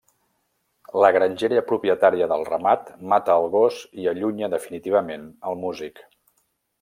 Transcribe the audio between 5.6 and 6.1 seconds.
músic.